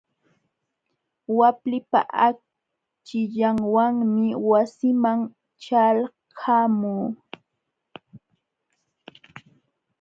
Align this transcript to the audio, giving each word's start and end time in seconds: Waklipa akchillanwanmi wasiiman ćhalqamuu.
Waklipa 1.37 1.99
akchillanwanmi 2.27 4.25
wasiiman 4.49 5.19
ćhalqamuu. 5.63 7.07